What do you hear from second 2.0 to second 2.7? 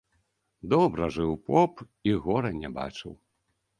і гора не